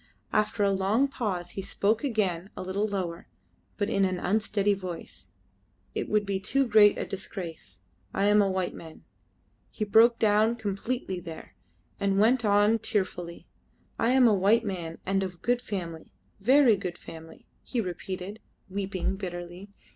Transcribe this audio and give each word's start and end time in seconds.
After 0.33 0.63
a 0.63 0.71
long 0.71 1.07
pause 1.07 1.51
he 1.51 1.61
spoke 1.61 2.03
again 2.03 2.49
a 2.57 2.63
little 2.63 2.87
lower, 2.87 3.27
but 3.77 3.87
in 3.87 4.03
an 4.03 4.17
unsteady 4.19 4.73
voice, 4.73 5.31
"It 5.93 6.09
would 6.09 6.25
be 6.25 6.39
too 6.39 6.65
great 6.65 6.97
a 6.97 7.05
disgrace. 7.05 7.81
I 8.11 8.23
am 8.25 8.41
a 8.41 8.49
white 8.49 8.73
man." 8.73 9.03
He 9.69 9.85
broke 9.85 10.17
down 10.17 10.55
completely 10.55 11.19
there, 11.19 11.53
and 11.99 12.17
went 12.17 12.43
on 12.43 12.79
tearfully, 12.79 13.45
"I 13.99 14.09
am 14.09 14.27
a 14.27 14.33
white 14.33 14.65
man, 14.65 14.97
and 15.05 15.21
of 15.21 15.43
good 15.43 15.61
family. 15.61 16.11
Very 16.39 16.77
good 16.77 16.97
family," 16.97 17.45
he 17.61 17.79
repeated, 17.79 18.39
weeping 18.71 19.17
bitterly. 19.17 19.69